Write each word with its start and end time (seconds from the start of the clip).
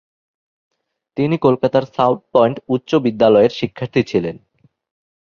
তিনি 1.17 1.35
কলকাতার 1.37 1.85
South 1.95 2.19
Point 2.33 2.57
উচ্চ 2.67 2.91
বিদ্যালয়ের 2.95 3.51
শিক্ষার্থী 3.51 4.01
ছিলেন। 4.03 4.35